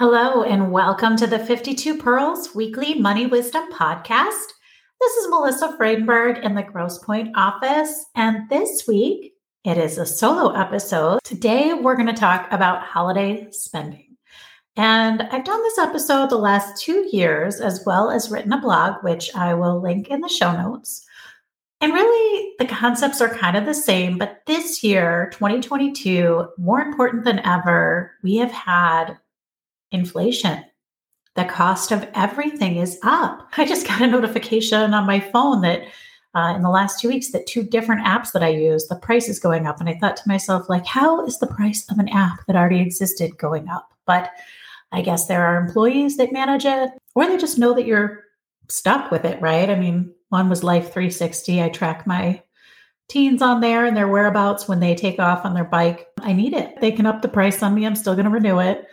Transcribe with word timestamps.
Hello, 0.00 0.42
and 0.44 0.72
welcome 0.72 1.14
to 1.18 1.26
the 1.26 1.38
52 1.38 1.98
Pearls 1.98 2.54
Weekly 2.54 2.94
Money 2.94 3.26
Wisdom 3.26 3.70
Podcast. 3.70 4.46
This 4.98 5.12
is 5.18 5.28
Melissa 5.28 5.76
Friedenberg 5.78 6.42
in 6.42 6.54
the 6.54 6.62
Grosse 6.62 6.96
Pointe 7.00 7.28
office, 7.36 8.06
and 8.14 8.48
this 8.48 8.88
week 8.88 9.34
it 9.62 9.76
is 9.76 9.98
a 9.98 10.06
solo 10.06 10.54
episode. 10.54 11.20
Today 11.22 11.74
we're 11.74 11.96
going 11.96 12.06
to 12.06 12.14
talk 12.14 12.50
about 12.50 12.82
holiday 12.82 13.46
spending. 13.50 14.16
And 14.74 15.20
I've 15.20 15.44
done 15.44 15.62
this 15.64 15.76
episode 15.76 16.30
the 16.30 16.36
last 16.36 16.82
two 16.82 17.06
years, 17.12 17.60
as 17.60 17.84
well 17.84 18.10
as 18.10 18.30
written 18.30 18.54
a 18.54 18.58
blog, 18.58 19.04
which 19.04 19.30
I 19.36 19.52
will 19.52 19.82
link 19.82 20.08
in 20.08 20.22
the 20.22 20.30
show 20.30 20.50
notes. 20.56 21.04
And 21.82 21.92
really, 21.92 22.54
the 22.58 22.64
concepts 22.64 23.20
are 23.20 23.28
kind 23.28 23.54
of 23.54 23.66
the 23.66 23.74
same, 23.74 24.16
but 24.16 24.40
this 24.46 24.82
year, 24.82 25.28
2022, 25.34 26.52
more 26.56 26.80
important 26.80 27.24
than 27.24 27.40
ever, 27.40 28.12
we 28.22 28.36
have 28.36 28.50
had 28.50 29.18
inflation. 29.92 30.64
The 31.36 31.44
cost 31.44 31.92
of 31.92 32.08
everything 32.14 32.76
is 32.76 32.98
up. 33.02 33.48
I 33.56 33.64
just 33.64 33.86
got 33.86 34.02
a 34.02 34.06
notification 34.06 34.94
on 34.94 35.06
my 35.06 35.20
phone 35.20 35.60
that 35.62 35.82
uh, 36.34 36.52
in 36.54 36.62
the 36.62 36.70
last 36.70 37.00
two 37.00 37.08
weeks 37.08 37.32
that 37.32 37.46
two 37.46 37.62
different 37.62 38.06
apps 38.06 38.32
that 38.32 38.42
I 38.42 38.48
use, 38.48 38.86
the 38.86 38.96
price 38.96 39.28
is 39.28 39.40
going 39.40 39.66
up. 39.66 39.80
And 39.80 39.88
I 39.88 39.98
thought 39.98 40.16
to 40.16 40.28
myself, 40.28 40.68
like, 40.68 40.86
how 40.86 41.24
is 41.26 41.38
the 41.38 41.46
price 41.46 41.84
of 41.90 41.98
an 41.98 42.08
app 42.08 42.46
that 42.46 42.56
already 42.56 42.80
existed 42.80 43.36
going 43.36 43.68
up? 43.68 43.92
But 44.06 44.30
I 44.92 45.02
guess 45.02 45.26
there 45.26 45.44
are 45.44 45.56
employees 45.56 46.16
that 46.16 46.32
manage 46.32 46.64
it, 46.64 46.90
or 47.14 47.26
they 47.26 47.36
just 47.36 47.58
know 47.58 47.74
that 47.74 47.86
you're 47.86 48.24
stuck 48.68 49.10
with 49.10 49.24
it, 49.24 49.40
right? 49.40 49.68
I 49.70 49.74
mean, 49.74 50.12
one 50.28 50.48
was 50.48 50.62
Life 50.62 50.92
360. 50.92 51.62
I 51.62 51.68
track 51.68 52.06
my 52.06 52.42
teens 53.08 53.42
on 53.42 53.60
there 53.60 53.84
and 53.84 53.96
their 53.96 54.08
whereabouts 54.08 54.68
when 54.68 54.80
they 54.80 54.94
take 54.94 55.18
off 55.18 55.44
on 55.44 55.54
their 55.54 55.64
bike. 55.64 56.06
I 56.20 56.32
need 56.32 56.54
it. 56.54 56.80
They 56.80 56.92
can 56.92 57.06
up 57.06 57.22
the 57.22 57.28
price 57.28 57.62
on 57.62 57.74
me. 57.74 57.84
I'm 57.84 57.96
still 57.96 58.14
going 58.14 58.24
to 58.24 58.30
renew 58.30 58.60
it. 58.60 58.86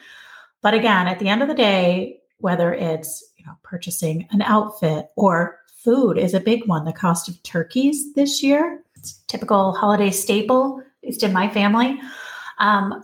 But 0.61 0.73
again, 0.73 1.07
at 1.07 1.19
the 1.19 1.29
end 1.29 1.41
of 1.41 1.47
the 1.47 1.53
day, 1.53 2.19
whether 2.39 2.73
it's 2.73 3.23
you 3.37 3.45
know 3.45 3.53
purchasing 3.63 4.27
an 4.31 4.41
outfit 4.41 5.07
or 5.15 5.59
food 5.83 6.17
is 6.17 6.33
a 6.33 6.39
big 6.39 6.67
one. 6.67 6.85
The 6.85 6.93
cost 6.93 7.29
of 7.29 7.41
turkeys 7.43 8.13
this 8.13 8.43
year, 8.43 8.83
typical 9.27 9.73
holiday 9.73 10.11
staple, 10.11 10.81
at 11.03 11.07
least 11.07 11.23
in 11.23 11.33
my 11.33 11.49
family, 11.49 11.99
um, 12.57 13.03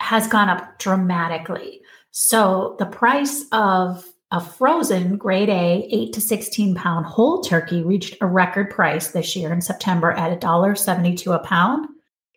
has 0.00 0.26
gone 0.26 0.48
up 0.48 0.78
dramatically. 0.78 1.80
So 2.10 2.76
the 2.78 2.86
price 2.86 3.44
of 3.52 4.04
a 4.30 4.40
frozen 4.40 5.16
grade 5.16 5.48
A 5.48 5.88
8 5.90 6.12
to 6.12 6.20
16 6.20 6.74
pound 6.74 7.06
whole 7.06 7.40
turkey 7.40 7.82
reached 7.82 8.16
a 8.20 8.26
record 8.26 8.70
price 8.70 9.08
this 9.08 9.34
year 9.34 9.52
in 9.52 9.62
September 9.62 10.12
at 10.12 10.38
$1.72 10.38 11.34
a 11.34 11.38
pound. 11.38 11.88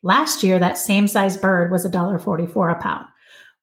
Last 0.04 0.42
year, 0.42 0.58
that 0.58 0.78
same 0.78 1.08
size 1.08 1.38
bird 1.38 1.70
was 1.72 1.86
$1.44 1.86 2.72
a 2.72 2.82
pound. 2.82 3.08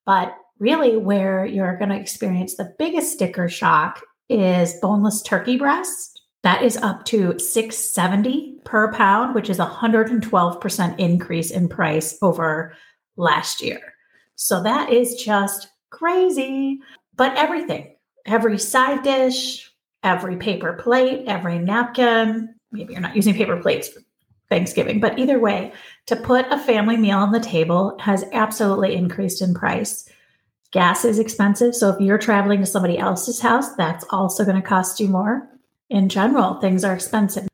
But 0.05 0.35
really 0.59 0.97
where 0.97 1.45
you're 1.45 1.77
going 1.77 1.89
to 1.89 1.99
experience 1.99 2.55
the 2.55 2.73
biggest 2.77 3.13
sticker 3.13 3.49
shock 3.49 4.01
is 4.29 4.75
boneless 4.81 5.21
turkey 5.21 5.57
breast. 5.57 6.21
That 6.43 6.63
is 6.63 6.77
up 6.77 7.05
to 7.05 7.37
670 7.37 8.59
per 8.63 8.93
pound, 8.93 9.35
which 9.35 9.49
is 9.49 9.59
a 9.59 9.65
112% 9.65 10.99
increase 10.99 11.51
in 11.51 11.67
price 11.67 12.17
over 12.21 12.75
last 13.17 13.61
year. 13.61 13.93
So 14.35 14.63
that 14.63 14.91
is 14.91 15.15
just 15.15 15.67
crazy. 15.89 16.79
But 17.15 17.35
everything, 17.35 17.95
every 18.25 18.57
side 18.57 19.03
dish, 19.03 19.69
every 20.03 20.37
paper 20.37 20.73
plate, 20.73 21.25
every 21.27 21.59
napkin, 21.59 22.55
maybe 22.71 22.93
you're 22.93 23.01
not 23.01 23.15
using 23.15 23.33
paper 23.33 23.57
plates 23.57 23.89
for 23.89 24.01
Thanksgiving, 24.49 24.99
but 24.99 25.19
either 25.19 25.39
way, 25.39 25.73
to 26.07 26.15
put 26.15 26.45
a 26.49 26.57
family 26.57 26.97
meal 26.97 27.17
on 27.17 27.31
the 27.31 27.39
table 27.39 27.97
has 27.99 28.23
absolutely 28.31 28.95
increased 28.95 29.41
in 29.41 29.53
price. 29.53 30.09
Gas 30.71 31.03
is 31.03 31.17
expensive. 31.17 31.73
So 31.73 31.89
if 31.89 31.99
you're 31.99 32.19
traveling 32.19 32.59
to 32.59 32.65
somebody 32.65 32.97
else's 32.97 33.39
house, 33.39 33.75
that's 33.75 34.05
also 34.11 34.45
going 34.45 34.61
to 34.61 34.67
cost 34.67 34.99
you 34.99 35.07
more. 35.07 35.47
In 35.89 36.09
general, 36.09 36.59
things 36.59 36.83
are 36.83 36.93
expensive. 36.93 37.47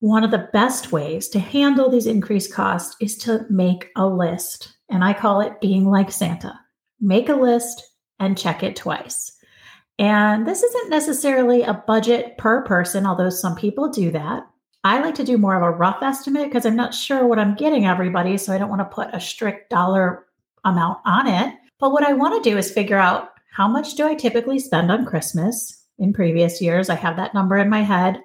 One 0.00 0.24
of 0.24 0.30
the 0.30 0.48
best 0.52 0.90
ways 0.90 1.28
to 1.28 1.38
handle 1.38 1.90
these 1.90 2.06
increased 2.06 2.52
costs 2.52 2.96
is 3.00 3.16
to 3.18 3.46
make 3.50 3.90
a 3.96 4.06
list. 4.06 4.76
And 4.90 5.04
I 5.04 5.12
call 5.12 5.40
it 5.40 5.60
being 5.60 5.86
like 5.86 6.10
Santa. 6.10 6.58
Make 7.00 7.28
a 7.28 7.34
list 7.34 7.82
and 8.18 8.38
check 8.38 8.62
it 8.62 8.76
twice. 8.76 9.32
And 9.98 10.46
this 10.46 10.62
isn't 10.62 10.90
necessarily 10.90 11.62
a 11.62 11.82
budget 11.86 12.36
per 12.38 12.64
person, 12.64 13.06
although 13.06 13.30
some 13.30 13.54
people 13.54 13.90
do 13.90 14.10
that. 14.10 14.46
I 14.82 15.00
like 15.00 15.14
to 15.16 15.24
do 15.24 15.38
more 15.38 15.56
of 15.56 15.62
a 15.62 15.70
rough 15.70 16.02
estimate 16.02 16.48
because 16.48 16.66
I'm 16.66 16.76
not 16.76 16.94
sure 16.94 17.26
what 17.26 17.38
I'm 17.38 17.54
getting 17.54 17.86
everybody. 17.86 18.36
So 18.36 18.52
I 18.52 18.58
don't 18.58 18.68
want 18.68 18.80
to 18.80 18.94
put 18.94 19.08
a 19.12 19.20
strict 19.20 19.70
dollar 19.70 20.26
amount 20.64 20.98
on 21.04 21.26
it. 21.26 21.54
But 21.78 21.92
what 21.92 22.04
I 22.04 22.12
want 22.12 22.42
to 22.42 22.50
do 22.50 22.56
is 22.56 22.70
figure 22.70 22.98
out 22.98 23.30
how 23.52 23.68
much 23.68 23.94
do 23.94 24.06
I 24.06 24.14
typically 24.14 24.58
spend 24.58 24.90
on 24.90 25.06
Christmas 25.06 25.86
in 25.98 26.12
previous 26.12 26.60
years? 26.60 26.88
I 26.88 26.94
have 26.94 27.16
that 27.16 27.34
number 27.34 27.56
in 27.56 27.68
my 27.68 27.82
head. 27.82 28.20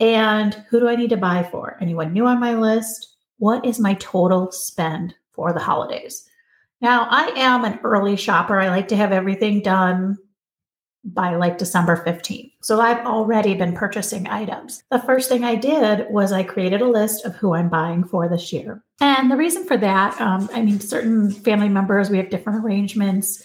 And 0.00 0.54
who 0.68 0.80
do 0.80 0.88
I 0.88 0.96
need 0.96 1.10
to 1.10 1.16
buy 1.16 1.42
for? 1.50 1.76
Anyone 1.80 2.12
new 2.12 2.26
on 2.26 2.40
my 2.40 2.54
list? 2.54 3.16
What 3.38 3.64
is 3.64 3.80
my 3.80 3.94
total 3.94 4.52
spend 4.52 5.14
for 5.32 5.52
the 5.52 5.60
holidays? 5.60 6.28
Now, 6.80 7.08
I 7.10 7.28
am 7.36 7.64
an 7.64 7.80
early 7.82 8.16
shopper. 8.16 8.60
I 8.60 8.68
like 8.68 8.88
to 8.88 8.96
have 8.96 9.12
everything 9.12 9.62
done 9.62 10.16
by 11.04 11.36
like 11.36 11.58
December 11.58 12.02
15th. 12.04 12.52
So 12.62 12.80
I've 12.80 13.04
already 13.06 13.54
been 13.54 13.74
purchasing 13.74 14.26
items. 14.28 14.82
The 14.90 14.98
first 14.98 15.28
thing 15.28 15.44
I 15.44 15.54
did 15.54 16.06
was 16.10 16.32
I 16.32 16.42
created 16.42 16.80
a 16.80 16.88
list 16.88 17.24
of 17.24 17.36
who 17.36 17.54
I'm 17.54 17.68
buying 17.68 18.04
for 18.04 18.28
this 18.28 18.52
year. 18.52 18.82
And 19.00 19.30
the 19.30 19.36
reason 19.36 19.64
for 19.64 19.76
that, 19.76 20.20
um, 20.20 20.48
I 20.52 20.62
mean, 20.62 20.80
certain 20.80 21.30
family 21.30 21.68
members, 21.68 22.10
we 22.10 22.18
have 22.18 22.30
different 22.30 22.64
arrangements. 22.64 23.42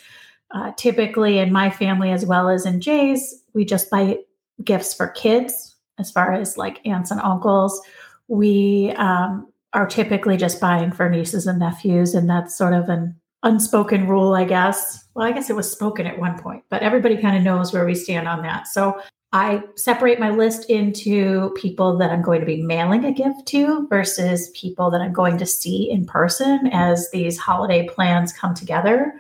Uh, 0.52 0.72
typically, 0.78 1.40
in 1.40 1.52
my 1.52 1.70
family 1.70 2.12
as 2.12 2.26
well 2.26 2.50
as 2.50 2.66
in 2.66 2.82
Jay's, 2.82 3.44
we 3.54 3.66
just 3.66 3.90
buy 3.90 4.20
gifts 4.64 4.94
for 4.94 5.08
kids 5.08 5.76
as 6.00 6.12
far 6.12 6.34
as 6.34 6.58
like 6.58 6.86
aunts 6.86 7.12
and 7.12 7.22
uncles. 7.22 7.82
We 8.28 8.92
um, 8.98 9.52
are 9.74 9.88
typically 9.88 10.38
just 10.38 10.60
buying 10.60 10.92
for 10.92 11.10
nieces 11.10 11.48
and 11.48 11.60
nephews, 11.60 12.14
and 12.14 12.30
that's 12.30 12.56
sort 12.56 12.74
of 12.74 12.90
an 12.90 13.20
unspoken 13.44 14.08
rule, 14.08 14.34
I 14.34 14.46
guess. 14.46 15.06
Well, 15.14 15.28
I 15.28 15.32
guess 15.32 15.50
it 15.50 15.56
was 15.56 15.72
spoken 15.72 16.08
at 16.08 16.20
one 16.20 16.40
point, 16.40 16.64
but 16.70 16.82
everybody 16.82 17.18
kind 17.18 17.38
of 17.38 17.44
knows 17.44 17.72
where 17.72 17.86
we 17.86 17.96
stand 17.96 18.28
on 18.28 18.42
that. 18.42 18.68
So 18.68 19.00
I 19.32 19.64
separate 19.76 20.20
my 20.20 20.30
list 20.30 20.70
into 20.70 21.52
people 21.56 21.98
that 21.98 22.12
I'm 22.12 22.22
going 22.22 22.40
to 22.40 22.46
be 22.46 22.62
mailing 22.62 23.04
a 23.04 23.12
gift 23.12 23.48
to 23.48 23.88
versus 23.88 24.52
people 24.54 24.92
that 24.92 25.02
I'm 25.02 25.14
going 25.14 25.38
to 25.40 25.46
see 25.46 25.90
in 25.90 26.06
person 26.06 26.70
as 26.72 27.10
these 27.12 27.38
holiday 27.38 27.88
plans 27.88 28.32
come 28.32 28.54
together. 28.54 29.14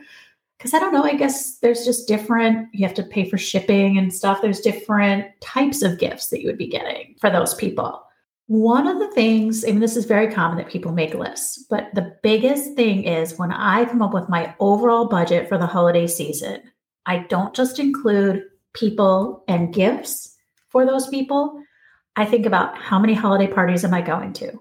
Because 0.57 0.73
I 0.73 0.79
don't 0.79 0.93
know, 0.93 1.03
I 1.03 1.15
guess 1.15 1.57
there's 1.57 1.83
just 1.83 2.07
different, 2.07 2.69
you 2.73 2.85
have 2.85 2.95
to 2.95 3.03
pay 3.03 3.27
for 3.27 3.37
shipping 3.37 3.97
and 3.97 4.13
stuff. 4.13 4.41
There's 4.41 4.61
different 4.61 5.25
types 5.41 5.81
of 5.81 5.99
gifts 5.99 6.29
that 6.29 6.41
you 6.41 6.47
would 6.47 6.59
be 6.59 6.67
getting 6.67 7.15
for 7.19 7.29
those 7.29 7.53
people. 7.55 8.01
One 8.47 8.87
of 8.87 8.99
the 8.99 9.09
things, 9.11 9.63
I 9.63 9.69
mean, 9.69 9.79
this 9.79 9.95
is 9.95 10.05
very 10.05 10.31
common 10.31 10.57
that 10.57 10.69
people 10.69 10.91
make 10.91 11.13
lists, 11.13 11.65
but 11.69 11.89
the 11.93 12.15
biggest 12.23 12.75
thing 12.75 13.05
is 13.05 13.39
when 13.39 13.53
I 13.53 13.85
come 13.85 14.01
up 14.01 14.13
with 14.13 14.27
my 14.27 14.53
overall 14.59 15.07
budget 15.07 15.47
for 15.47 15.57
the 15.57 15.65
holiday 15.65 16.07
season, 16.07 16.61
I 17.05 17.19
don't 17.29 17.53
just 17.53 17.79
include 17.79 18.43
people 18.73 19.43
and 19.47 19.73
gifts 19.73 20.35
for 20.69 20.85
those 20.85 21.07
people. 21.07 21.63
I 22.15 22.25
think 22.25 22.45
about 22.45 22.77
how 22.77 22.99
many 22.99 23.13
holiday 23.13 23.47
parties 23.47 23.85
am 23.85 23.93
I 23.93 24.01
going 24.01 24.33
to? 24.33 24.51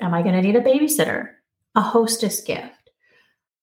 Am 0.00 0.14
I 0.14 0.22
going 0.22 0.34
to 0.34 0.42
need 0.42 0.56
a 0.56 0.60
babysitter, 0.60 1.28
a 1.74 1.80
hostess 1.80 2.40
gift? 2.40 2.72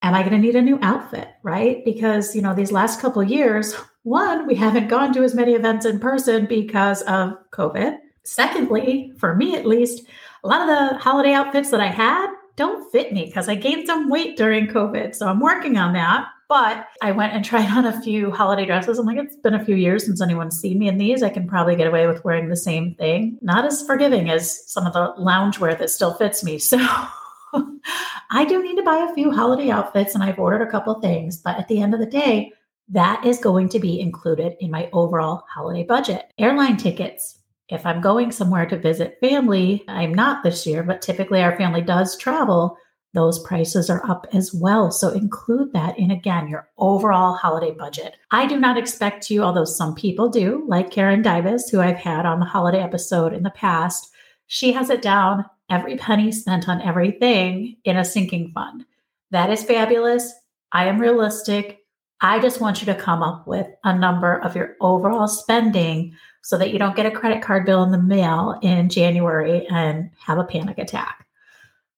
Am 0.03 0.13
I 0.13 0.21
going 0.21 0.33
to 0.33 0.37
need 0.37 0.55
a 0.55 0.61
new 0.61 0.77
outfit, 0.81 1.29
right? 1.43 1.83
Because, 1.83 2.35
you 2.35 2.41
know, 2.41 2.53
these 2.53 2.71
last 2.71 2.99
couple 2.99 3.23
years, 3.23 3.73
one, 4.03 4.45
we 4.45 4.55
haven't 4.55 4.89
gone 4.89 5.13
to 5.13 5.23
as 5.23 5.33
many 5.33 5.53
events 5.53 5.85
in 5.85 5.99
person 5.99 6.45
because 6.45 7.01
of 7.03 7.33
COVID. 7.51 7.97
Secondly, 8.23 9.11
for 9.17 9.35
me 9.35 9.55
at 9.55 9.65
least, 9.65 10.03
a 10.43 10.47
lot 10.47 10.61
of 10.61 10.67
the 10.67 10.97
holiday 10.97 11.33
outfits 11.33 11.71
that 11.71 11.81
I 11.81 11.87
had 11.87 12.27
don't 12.55 12.91
fit 12.91 13.11
me 13.11 13.25
because 13.25 13.49
I 13.49 13.55
gained 13.55 13.87
some 13.87 14.09
weight 14.09 14.37
during 14.37 14.67
COVID. 14.67 15.15
So 15.15 15.27
I'm 15.27 15.39
working 15.39 15.77
on 15.77 15.93
that. 15.93 16.27
But 16.49 16.87
I 17.01 17.11
went 17.11 17.33
and 17.33 17.43
tried 17.45 17.69
on 17.71 17.85
a 17.85 18.01
few 18.01 18.31
holiday 18.31 18.65
dresses. 18.65 18.99
I'm 18.99 19.05
like, 19.05 19.17
it's 19.17 19.35
been 19.37 19.55
a 19.55 19.65
few 19.65 19.75
years 19.75 20.05
since 20.05 20.21
anyone's 20.21 20.59
seen 20.59 20.77
me 20.77 20.87
in 20.87 20.97
these. 20.97 21.23
I 21.23 21.29
can 21.29 21.47
probably 21.47 21.75
get 21.75 21.87
away 21.87 22.05
with 22.07 22.23
wearing 22.23 22.49
the 22.49 22.55
same 22.55 22.95
thing. 22.95 23.39
Not 23.41 23.65
as 23.65 23.85
forgiving 23.85 24.29
as 24.29 24.69
some 24.71 24.85
of 24.85 24.93
the 24.93 25.13
loungewear 25.19 25.77
that 25.79 25.89
still 25.89 26.13
fits 26.13 26.43
me. 26.43 26.59
So 26.59 26.77
I 28.31 28.45
do 28.45 28.61
need 28.61 28.75
to 28.75 28.83
buy 28.83 29.07
a 29.09 29.13
few 29.13 29.31
holiday 29.31 29.69
outfits 29.69 30.13
and 30.13 30.23
I've 30.23 30.39
ordered 30.39 30.61
a 30.61 30.69
couple 30.69 30.93
things, 30.99 31.37
but 31.37 31.57
at 31.57 31.67
the 31.67 31.81
end 31.81 31.93
of 31.93 31.99
the 31.99 32.05
day, 32.05 32.51
that 32.89 33.25
is 33.25 33.39
going 33.39 33.69
to 33.69 33.79
be 33.79 33.99
included 33.99 34.55
in 34.59 34.69
my 34.69 34.89
overall 34.91 35.45
holiday 35.49 35.83
budget. 35.83 36.31
Airline 36.37 36.77
tickets. 36.77 37.39
If 37.69 37.85
I'm 37.85 38.01
going 38.01 38.31
somewhere 38.31 38.65
to 38.65 38.77
visit 38.77 39.17
family, 39.21 39.83
I'm 39.87 40.13
not 40.13 40.43
this 40.43 40.65
year, 40.65 40.83
but 40.83 41.01
typically 41.01 41.41
our 41.41 41.57
family 41.57 41.81
does 41.81 42.17
travel 42.17 42.77
those 43.13 43.39
prices 43.39 43.89
are 43.89 44.03
up 44.09 44.27
as 44.33 44.53
well. 44.53 44.91
So 44.91 45.09
include 45.09 45.71
that 45.73 45.97
in 45.99 46.11
again 46.11 46.47
your 46.47 46.67
overall 46.77 47.35
holiday 47.35 47.71
budget. 47.71 48.15
I 48.31 48.47
do 48.47 48.59
not 48.59 48.77
expect 48.77 49.29
you, 49.29 49.43
although 49.43 49.65
some 49.65 49.93
people 49.93 50.29
do, 50.29 50.65
like 50.67 50.91
Karen 50.91 51.21
Divis, 51.21 51.69
who 51.71 51.79
I've 51.79 51.97
had 51.97 52.25
on 52.25 52.39
the 52.39 52.45
holiday 52.45 52.81
episode 52.81 53.33
in 53.33 53.43
the 53.43 53.51
past. 53.51 54.09
She 54.47 54.73
has 54.73 54.89
it 54.89 55.01
down 55.01 55.45
every 55.69 55.95
penny 55.95 56.31
spent 56.31 56.67
on 56.67 56.81
everything 56.81 57.77
in 57.83 57.97
a 57.97 58.05
sinking 58.05 58.51
fund. 58.51 58.85
That 59.31 59.51
is 59.51 59.63
fabulous. 59.63 60.33
I 60.71 60.87
am 60.87 60.99
realistic. 60.99 61.79
I 62.19 62.39
just 62.39 62.61
want 62.61 62.81
you 62.81 62.87
to 62.87 62.99
come 62.99 63.21
up 63.21 63.47
with 63.47 63.67
a 63.83 63.97
number 63.97 64.39
of 64.39 64.55
your 64.55 64.75
overall 64.81 65.27
spending 65.27 66.15
so 66.43 66.57
that 66.57 66.71
you 66.71 66.77
don't 66.77 66.95
get 66.95 67.05
a 67.05 67.11
credit 67.11 67.41
card 67.41 67.65
bill 67.65 67.83
in 67.83 67.91
the 67.91 67.97
mail 67.97 68.59
in 68.61 68.89
January 68.89 69.65
and 69.67 70.11
have 70.19 70.37
a 70.37 70.43
panic 70.43 70.77
attack. 70.77 71.25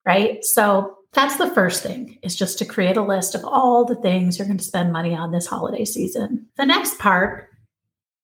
Right? 0.06 0.46
So 0.46 1.00
that's 1.14 1.38
the 1.38 1.50
first 1.50 1.82
thing 1.82 2.20
is 2.22 2.36
just 2.36 2.60
to 2.60 2.66
create 2.66 2.98
a 2.98 3.02
list 3.02 3.36
of 3.36 3.44
all 3.44 3.86
the 3.86 3.96
things 3.96 4.38
you're 4.38 4.48
going 4.48 4.58
to 4.58 4.64
spend 4.64 4.94
money 4.94 5.16
on 5.16 5.32
this 5.32 5.48
holiday 5.48 5.86
season. 5.86 6.46
The 6.58 6.66
next 6.66 7.00
part, 7.00 7.50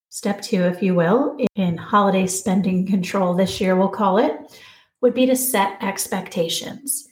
step 0.10 0.42
two, 0.42 0.62
if 0.64 0.84
you 0.84 0.94
will, 0.94 1.38
in 1.56 1.78
holiday 1.78 2.28
spending 2.28 2.86
control 2.86 3.34
this 3.34 3.60
year, 3.60 3.76
we'll 3.76 3.90
call 3.90 4.18
it, 4.18 4.34
would 5.02 5.14
be 5.14 5.26
to 5.26 5.36
set 5.36 5.82
expectations. 5.82 7.08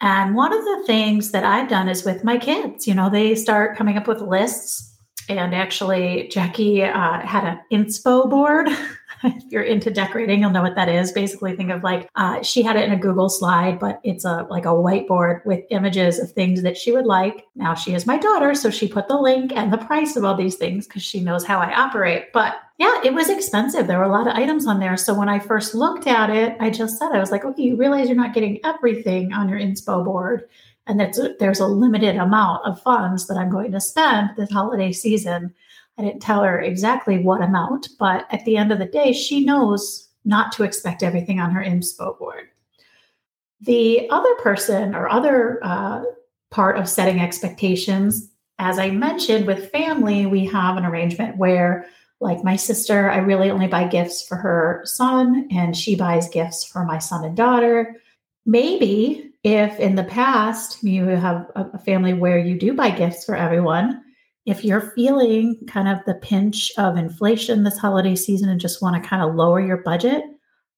And 0.00 0.34
one 0.34 0.52
of 0.52 0.64
the 0.64 0.84
things 0.86 1.32
that 1.32 1.44
I've 1.44 1.68
done 1.68 1.88
is 1.88 2.04
with 2.04 2.24
my 2.24 2.38
kids, 2.38 2.86
you 2.86 2.94
know, 2.94 3.10
they 3.10 3.34
start 3.34 3.76
coming 3.76 3.96
up 3.96 4.06
with 4.06 4.20
lists. 4.20 4.95
And 5.28 5.54
actually, 5.54 6.28
Jackie 6.28 6.82
uh, 6.82 7.20
had 7.20 7.44
an 7.44 7.60
inspo 7.72 8.28
board 8.28 8.68
if 9.24 9.44
you're 9.50 9.62
into 9.62 9.90
decorating, 9.90 10.40
you'll 10.40 10.50
know 10.50 10.62
what 10.62 10.74
that 10.74 10.88
is. 10.88 11.12
Basically, 11.12 11.56
think 11.56 11.70
of 11.70 11.82
like 11.82 12.08
uh, 12.14 12.42
she 12.42 12.62
had 12.62 12.76
it 12.76 12.84
in 12.84 12.92
a 12.92 12.98
Google 12.98 13.28
slide, 13.28 13.78
but 13.78 14.00
it's 14.04 14.24
a 14.24 14.46
like 14.50 14.64
a 14.64 14.68
whiteboard 14.68 15.44
with 15.44 15.64
images 15.70 16.18
of 16.18 16.32
things 16.32 16.62
that 16.62 16.76
she 16.76 16.92
would 16.92 17.06
like. 17.06 17.46
Now 17.54 17.74
she 17.74 17.94
is 17.94 18.06
my 18.06 18.18
daughter, 18.18 18.54
so 18.54 18.70
she 18.70 18.88
put 18.88 19.08
the 19.08 19.18
link 19.18 19.52
and 19.54 19.72
the 19.72 19.78
price 19.78 20.16
of 20.16 20.24
all 20.24 20.36
these 20.36 20.56
things 20.56 20.86
because 20.86 21.02
she 21.02 21.20
knows 21.20 21.44
how 21.44 21.58
I 21.58 21.74
operate. 21.74 22.32
But 22.32 22.56
yeah, 22.78 23.00
it 23.04 23.14
was 23.14 23.30
expensive. 23.30 23.86
There 23.86 23.98
were 23.98 24.04
a 24.04 24.12
lot 24.12 24.28
of 24.28 24.34
items 24.34 24.66
on 24.66 24.80
there. 24.80 24.96
So 24.96 25.14
when 25.14 25.28
I 25.28 25.38
first 25.38 25.74
looked 25.74 26.06
at 26.06 26.30
it, 26.30 26.56
I 26.60 26.70
just 26.70 26.98
said 26.98 27.12
I 27.12 27.18
was 27.18 27.30
like, 27.30 27.44
okay, 27.44 27.62
you 27.62 27.76
realize 27.76 28.08
you're 28.08 28.16
not 28.16 28.34
getting 28.34 28.60
everything 28.64 29.32
on 29.32 29.48
your 29.48 29.58
inspo 29.58 30.04
board 30.04 30.48
and 30.86 31.00
that 31.00 31.16
there's 31.38 31.60
a 31.60 31.66
limited 31.66 32.16
amount 32.16 32.64
of 32.64 32.80
funds 32.82 33.26
that 33.26 33.36
I'm 33.36 33.50
going 33.50 33.72
to 33.72 33.80
spend 33.80 34.30
this 34.36 34.50
holiday 34.50 34.92
season. 34.92 35.52
I 35.98 36.02
didn't 36.02 36.22
tell 36.22 36.42
her 36.42 36.60
exactly 36.60 37.18
what 37.18 37.42
amount, 37.42 37.88
but 37.98 38.26
at 38.30 38.44
the 38.44 38.56
end 38.56 38.70
of 38.70 38.78
the 38.78 38.86
day, 38.86 39.12
she 39.12 39.44
knows 39.44 40.08
not 40.24 40.52
to 40.52 40.62
expect 40.62 41.02
everything 41.02 41.40
on 41.40 41.50
her 41.50 41.62
inspo 41.62 42.18
board. 42.18 42.48
The 43.60 44.08
other 44.10 44.34
person 44.36 44.94
or 44.94 45.08
other 45.08 45.58
uh, 45.62 46.04
part 46.50 46.78
of 46.78 46.88
setting 46.88 47.20
expectations, 47.20 48.30
as 48.58 48.78
I 48.78 48.90
mentioned 48.90 49.46
with 49.46 49.70
family, 49.70 50.26
we 50.26 50.44
have 50.46 50.76
an 50.76 50.84
arrangement 50.84 51.36
where, 51.36 51.86
like 52.20 52.44
my 52.44 52.56
sister, 52.56 53.10
I 53.10 53.18
really 53.18 53.50
only 53.50 53.66
buy 53.66 53.86
gifts 53.86 54.26
for 54.26 54.36
her 54.36 54.82
son, 54.84 55.48
and 55.50 55.76
she 55.76 55.96
buys 55.96 56.28
gifts 56.28 56.64
for 56.64 56.84
my 56.84 56.98
son 56.98 57.24
and 57.24 57.36
daughter. 57.36 57.96
Maybe 58.44 59.32
if 59.46 59.78
in 59.78 59.94
the 59.94 60.02
past 60.02 60.82
you 60.82 61.06
have 61.06 61.46
a 61.54 61.78
family 61.78 62.12
where 62.12 62.36
you 62.36 62.58
do 62.58 62.74
buy 62.74 62.90
gifts 62.90 63.24
for 63.24 63.36
everyone, 63.36 64.02
if 64.44 64.64
you're 64.64 64.92
feeling 64.96 65.56
kind 65.68 65.86
of 65.86 66.04
the 66.04 66.14
pinch 66.14 66.72
of 66.76 66.96
inflation 66.96 67.62
this 67.62 67.78
holiday 67.78 68.16
season 68.16 68.48
and 68.48 68.60
just 68.60 68.82
want 68.82 69.00
to 69.00 69.08
kind 69.08 69.22
of 69.22 69.36
lower 69.36 69.60
your 69.60 69.76
budget, 69.76 70.24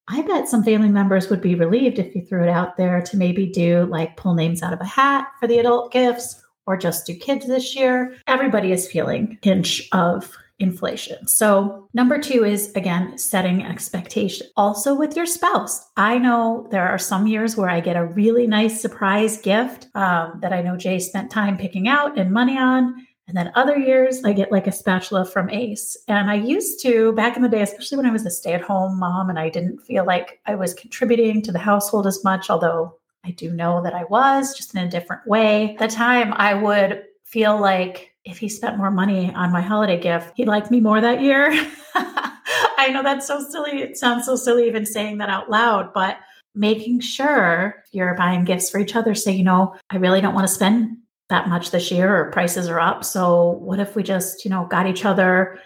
I 0.09 0.20
bet 0.20 0.50
some 0.50 0.62
family 0.62 0.91
members 0.91 1.31
would 1.31 1.41
be 1.41 1.55
relieved 1.55 1.99
if 1.99 2.15
you 2.15 2.20
threw 2.26 2.43
it 2.43 2.50
out 2.50 2.76
there 2.76 3.00
to 3.00 3.17
maybe 3.17 3.47
do 3.47 3.87
like 3.87 4.19
pull 4.19 4.35
names 4.35 4.62
out 4.62 4.75
of 4.75 4.82
a 4.82 4.87
hat 4.87 5.29
for 5.41 5.47
the 5.47 5.59
adult 5.59 5.91
gifts 5.91 6.38
or 6.67 6.76
just 6.76 7.06
do 7.06 7.14
kids 7.14 7.47
this 7.47 7.75
year. 7.75 8.17
Everybody 8.26 8.73
is 8.73 8.87
feeling 8.87 9.38
pinch 9.41 9.88
of 9.93 10.37
inflation. 10.59 11.27
So, 11.27 11.89
number 11.95 12.19
two 12.19 12.45
is 12.45 12.73
again, 12.75 13.17
setting 13.17 13.65
expectation. 13.65 14.47
Also 14.57 14.95
with 14.95 15.17
your 15.17 15.27
spouse. 15.27 15.87
I 15.97 16.19
know 16.19 16.67
there 16.71 16.89
are 16.89 16.99
some 16.99 17.27
years 17.27 17.57
where 17.57 17.71
I 17.71 17.81
get 17.81 17.97
a 17.97 18.07
really 18.07 18.47
nice 18.47 18.81
surprise 18.81 19.41
gift 19.41 19.89
um, 19.95 20.39
that 20.43 20.53
I 20.53 20.63
know 20.63 20.77
Jay 20.77 20.99
spent 20.99 21.31
time 21.31 21.57
picking 21.57 21.89
out 21.89 22.19
and 22.19 22.33
money 22.33 22.59
on. 22.59 23.07
And 23.29 23.37
then 23.37 23.53
other 23.55 23.77
years, 23.77 24.25
I 24.25 24.33
get 24.33 24.51
like 24.51 24.67
a 24.67 24.73
spatula 24.73 25.27
from 25.27 25.51
Ace. 25.51 25.99
And 26.09 26.31
I 26.31 26.35
used 26.35 26.81
to, 26.83 27.13
back 27.13 27.37
in 27.37 27.43
the 27.43 27.49
day, 27.49 27.61
especially 27.61 27.99
when 27.99 28.07
I 28.07 28.11
was 28.11 28.25
a 28.25 28.31
stay 28.31 28.55
at 28.55 28.63
home 28.63 28.99
mom 28.99 29.29
and 29.29 29.39
I 29.39 29.51
didn't 29.51 29.81
feel 29.81 30.07
like 30.07 30.41
I 30.47 30.55
was 30.55 30.73
contributing 30.73 31.43
to 31.43 31.53
the 31.53 31.59
household 31.59 32.07
as 32.07 32.25
much, 32.25 32.49
although 32.49 32.99
I 33.25 33.33
do 33.33 33.53
know 33.53 33.83
that 33.83 33.93
I 33.93 34.05
was, 34.05 34.57
just 34.57 34.75
in 34.75 34.83
a 34.83 34.91
different 34.91 35.27
way. 35.27 35.77
At 35.79 35.91
the 35.91 35.95
time, 35.95 36.33
I 36.35 36.55
would 36.55 37.05
feel 37.25 37.61
like 37.61 38.08
if 38.29 38.39
he 38.39 38.49
spent 38.49 38.79
more 38.79 38.91
money 38.91 39.33
on 39.35 39.53
my 39.53 39.61
holiday 39.61 39.99
gift, 39.99 40.33
he 40.35 40.45
liked 40.45 40.71
me 40.71 40.81
more 40.81 41.01
that 41.01 41.21
year. 41.23 41.51
I 41.95 42.91
know 42.93 43.03
that's 43.03 43.27
so 43.27 43.41
silly. 43.41 43.83
It 43.83 43.97
sounds 43.97 44.27
so 44.27 44.37
silly 44.37 44.67
even 44.67 44.87
saying 44.87 45.19
that 45.19 45.31
out 45.31 45.51
loud, 45.51 45.93
but 45.93 46.19
making 46.55 47.01
sure 47.01 47.83
you're 47.93 48.15
buying 48.15 48.45
gifts 48.45 48.71
for 48.71 48.79
each 48.79 48.97
other, 48.97 49.15
say, 49.15 49.33
you 49.33 49.45
know, 49.45 49.75
I 49.91 49.97
really 49.97 50.21
don't 50.21 50.35
want 50.35 50.47
to 50.47 50.53
spend 50.53 50.97
that 51.29 51.49
much 51.49 51.71
this 51.71 51.91
year 51.91 52.17
or 52.17 52.31
prices 52.31 52.69
are 52.69 52.81
up. 52.81 53.05
So 53.05 53.51
what 53.61 53.81
if 53.81 53.95
we 53.95 54.03
just, 54.03 54.45
you 54.45 54.51
know, 54.51 54.67
got 54.67 54.87
each 54.87 55.05
other 55.05 55.59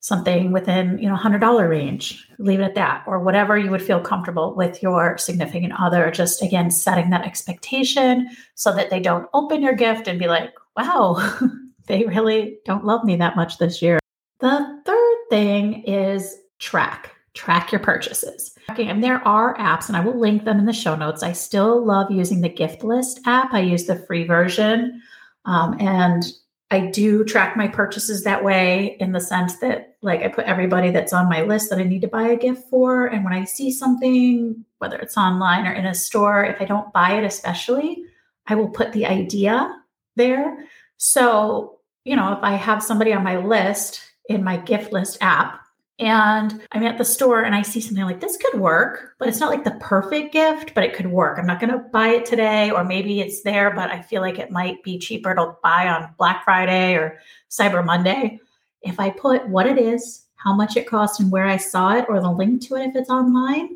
something 0.00 0.50
within, 0.50 0.98
you 0.98 1.08
know, 1.08 1.16
$100 1.16 1.68
range, 1.68 2.26
leave 2.38 2.58
it 2.58 2.64
at 2.64 2.74
that, 2.74 3.04
or 3.06 3.20
whatever 3.20 3.58
you 3.58 3.70
would 3.70 3.82
feel 3.82 4.00
comfortable 4.00 4.54
with 4.54 4.82
your 4.82 5.18
significant 5.18 5.74
other. 5.78 6.10
Just 6.10 6.42
again, 6.42 6.70
setting 6.70 7.10
that 7.10 7.26
expectation 7.26 8.28
so 8.54 8.74
that 8.74 8.88
they 8.88 8.98
don't 8.98 9.28
open 9.34 9.62
your 9.62 9.74
gift 9.74 10.08
and 10.08 10.18
be 10.18 10.26
like, 10.26 10.52
wow, 10.74 11.38
they 11.90 12.04
really 12.04 12.58
don't 12.64 12.84
love 12.84 13.04
me 13.04 13.16
that 13.16 13.36
much 13.36 13.58
this 13.58 13.82
year. 13.82 13.98
The 14.38 14.82
third 14.86 15.16
thing 15.28 15.82
is 15.84 16.36
track. 16.58 17.14
Track 17.34 17.72
your 17.72 17.80
purchases. 17.80 18.56
Okay, 18.70 18.86
and 18.86 19.02
there 19.02 19.26
are 19.26 19.56
apps, 19.56 19.88
and 19.88 19.96
I 19.96 20.00
will 20.00 20.18
link 20.18 20.44
them 20.44 20.58
in 20.58 20.66
the 20.66 20.72
show 20.72 20.96
notes. 20.96 21.22
I 21.22 21.32
still 21.32 21.84
love 21.84 22.10
using 22.10 22.40
the 22.40 22.48
gift 22.48 22.84
list 22.84 23.20
app. 23.26 23.52
I 23.52 23.60
use 23.60 23.86
the 23.86 23.96
free 23.96 24.24
version 24.24 25.02
um, 25.44 25.76
and 25.80 26.24
I 26.70 26.86
do 26.86 27.24
track 27.24 27.56
my 27.56 27.66
purchases 27.66 28.22
that 28.22 28.44
way 28.44 28.96
in 29.00 29.10
the 29.10 29.20
sense 29.20 29.58
that, 29.58 29.96
like, 30.02 30.22
I 30.22 30.28
put 30.28 30.44
everybody 30.44 30.92
that's 30.92 31.12
on 31.12 31.28
my 31.28 31.42
list 31.42 31.70
that 31.70 31.80
I 31.80 31.84
need 31.84 32.02
to 32.02 32.08
buy 32.08 32.28
a 32.28 32.36
gift 32.36 32.68
for. 32.70 33.06
And 33.06 33.24
when 33.24 33.32
I 33.32 33.44
see 33.44 33.72
something, 33.72 34.64
whether 34.78 34.96
it's 34.96 35.16
online 35.16 35.66
or 35.66 35.72
in 35.72 35.86
a 35.86 35.94
store, 35.94 36.44
if 36.44 36.60
I 36.60 36.66
don't 36.66 36.92
buy 36.92 37.14
it, 37.14 37.24
especially, 37.24 38.04
I 38.46 38.54
will 38.54 38.68
put 38.68 38.92
the 38.92 39.06
idea 39.06 39.76
there. 40.14 40.64
So, 40.98 41.79
you 42.04 42.16
know, 42.16 42.32
if 42.32 42.38
I 42.42 42.52
have 42.52 42.82
somebody 42.82 43.12
on 43.12 43.24
my 43.24 43.36
list 43.36 44.00
in 44.28 44.44
my 44.44 44.56
gift 44.56 44.92
list 44.92 45.18
app, 45.20 45.60
and 45.98 46.62
I'm 46.72 46.82
at 46.84 46.96
the 46.96 47.04
store 47.04 47.42
and 47.42 47.54
I 47.54 47.60
see 47.60 47.80
something 47.80 48.04
like 48.04 48.20
this 48.20 48.38
could 48.38 48.58
work, 48.58 49.16
but 49.18 49.28
it's 49.28 49.38
not 49.38 49.50
like 49.50 49.64
the 49.64 49.76
perfect 49.80 50.32
gift, 50.32 50.72
but 50.74 50.82
it 50.82 50.94
could 50.94 51.08
work. 51.08 51.38
I'm 51.38 51.46
not 51.46 51.60
going 51.60 51.72
to 51.72 51.84
buy 51.92 52.08
it 52.08 52.24
today, 52.24 52.70
or 52.70 52.84
maybe 52.84 53.20
it's 53.20 53.42
there, 53.42 53.70
but 53.70 53.90
I 53.90 54.00
feel 54.00 54.22
like 54.22 54.38
it 54.38 54.50
might 54.50 54.82
be 54.82 54.98
cheaper 54.98 55.34
to 55.34 55.56
buy 55.62 55.88
on 55.88 56.14
Black 56.16 56.42
Friday 56.42 56.94
or 56.94 57.18
Cyber 57.50 57.84
Monday. 57.84 58.40
If 58.80 58.98
I 58.98 59.10
put 59.10 59.46
what 59.46 59.66
it 59.66 59.76
is, 59.76 60.24
how 60.36 60.54
much 60.54 60.78
it 60.78 60.86
costs, 60.86 61.20
and 61.20 61.30
where 61.30 61.44
I 61.44 61.58
saw 61.58 61.94
it, 61.96 62.06
or 62.08 62.18
the 62.18 62.30
link 62.30 62.62
to 62.62 62.76
it 62.76 62.88
if 62.88 62.96
it's 62.96 63.10
online, 63.10 63.68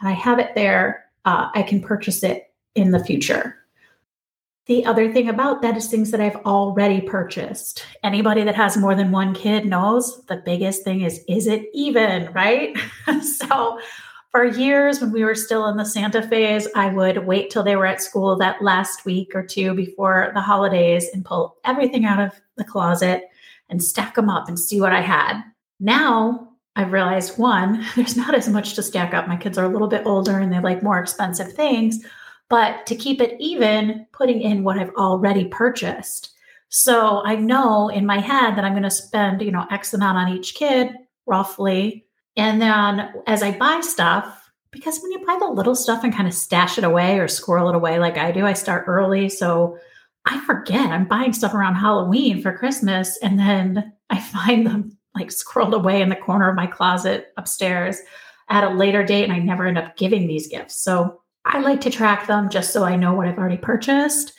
and 0.00 0.08
I 0.08 0.12
have 0.12 0.38
it 0.38 0.54
there, 0.54 1.04
uh, 1.26 1.50
I 1.54 1.62
can 1.62 1.82
purchase 1.82 2.22
it 2.22 2.54
in 2.74 2.90
the 2.90 3.04
future. 3.04 3.65
The 4.66 4.84
other 4.84 5.12
thing 5.12 5.28
about 5.28 5.62
that 5.62 5.76
is 5.76 5.86
things 5.86 6.10
that 6.10 6.20
I've 6.20 6.36
already 6.44 7.00
purchased. 7.00 7.86
Anybody 8.02 8.42
that 8.42 8.56
has 8.56 8.76
more 8.76 8.96
than 8.96 9.12
one 9.12 9.32
kid 9.32 9.64
knows 9.64 10.24
the 10.26 10.42
biggest 10.44 10.82
thing 10.82 11.02
is 11.02 11.24
is 11.28 11.46
it 11.46 11.68
even, 11.72 12.32
right? 12.32 12.76
so 13.22 13.78
for 14.32 14.44
years 14.44 15.00
when 15.00 15.12
we 15.12 15.22
were 15.22 15.36
still 15.36 15.66
in 15.68 15.76
the 15.76 15.84
Santa 15.84 16.20
phase, 16.20 16.66
I 16.74 16.88
would 16.88 17.26
wait 17.26 17.50
till 17.50 17.62
they 17.62 17.76
were 17.76 17.86
at 17.86 18.02
school 18.02 18.36
that 18.38 18.60
last 18.60 19.04
week 19.04 19.36
or 19.36 19.46
two 19.46 19.72
before 19.72 20.32
the 20.34 20.40
holidays 20.40 21.08
and 21.14 21.24
pull 21.24 21.58
everything 21.64 22.04
out 22.04 22.20
of 22.20 22.32
the 22.56 22.64
closet 22.64 23.22
and 23.68 23.82
stack 23.82 24.16
them 24.16 24.28
up 24.28 24.48
and 24.48 24.58
see 24.58 24.80
what 24.80 24.92
I 24.92 25.00
had. 25.00 25.42
Now 25.78 26.48
I've 26.74 26.92
realized 26.92 27.38
one, 27.38 27.86
there's 27.94 28.16
not 28.16 28.34
as 28.34 28.48
much 28.48 28.74
to 28.74 28.82
stack 28.82 29.14
up. 29.14 29.28
My 29.28 29.36
kids 29.36 29.58
are 29.58 29.64
a 29.64 29.68
little 29.68 29.88
bit 29.88 30.06
older 30.06 30.40
and 30.40 30.52
they 30.52 30.58
like 30.58 30.82
more 30.82 30.98
expensive 30.98 31.52
things 31.52 32.04
but 32.48 32.86
to 32.86 32.94
keep 32.94 33.20
it 33.20 33.36
even, 33.40 34.06
putting 34.12 34.40
in 34.40 34.64
what 34.64 34.78
I've 34.78 34.94
already 34.94 35.46
purchased. 35.46 36.32
So 36.68 37.22
I 37.24 37.36
know 37.36 37.88
in 37.88 38.06
my 38.06 38.18
head 38.18 38.56
that 38.56 38.64
I'm 38.64 38.72
going 38.72 38.82
to 38.82 38.90
spend, 38.90 39.42
you 39.42 39.50
know, 39.50 39.66
X 39.70 39.94
amount 39.94 40.18
on 40.18 40.28
each 40.36 40.54
kid 40.54 40.90
roughly. 41.26 42.04
And 42.36 42.60
then 42.60 43.12
as 43.26 43.42
I 43.42 43.56
buy 43.56 43.80
stuff, 43.80 44.50
because 44.70 45.00
when 45.00 45.12
you 45.12 45.24
buy 45.24 45.38
the 45.40 45.46
little 45.46 45.74
stuff 45.74 46.04
and 46.04 46.14
kind 46.14 46.28
of 46.28 46.34
stash 46.34 46.76
it 46.76 46.84
away 46.84 47.18
or 47.18 47.28
squirrel 47.28 47.68
it 47.70 47.74
away 47.74 47.98
like 47.98 48.18
I 48.18 48.30
do, 48.30 48.44
I 48.44 48.52
start 48.52 48.84
early. 48.86 49.28
So 49.28 49.78
I 50.26 50.40
forget 50.40 50.90
I'm 50.90 51.06
buying 51.06 51.32
stuff 51.32 51.54
around 51.54 51.76
Halloween 51.76 52.42
for 52.42 52.56
Christmas. 52.56 53.16
And 53.22 53.38
then 53.38 53.92
I 54.10 54.20
find 54.20 54.66
them 54.66 54.96
like 55.14 55.28
squirreled 55.28 55.72
away 55.72 56.02
in 56.02 56.10
the 56.10 56.16
corner 56.16 56.48
of 56.48 56.56
my 56.56 56.66
closet 56.66 57.32
upstairs 57.36 57.98
at 58.50 58.64
a 58.64 58.74
later 58.74 59.02
date. 59.02 59.24
And 59.24 59.32
I 59.32 59.38
never 59.38 59.66
end 59.66 59.78
up 59.78 59.96
giving 59.96 60.26
these 60.26 60.48
gifts. 60.48 60.78
So 60.78 61.22
I 61.46 61.60
like 61.60 61.80
to 61.82 61.90
track 61.90 62.26
them 62.26 62.50
just 62.50 62.72
so 62.72 62.84
I 62.84 62.96
know 62.96 63.14
what 63.14 63.28
I've 63.28 63.38
already 63.38 63.56
purchased 63.56 64.32